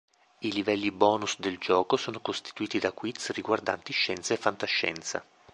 [0.39, 5.23] I livelli bonus del gioco sono costituiti da quiz riguardanti scienza e fantascienza.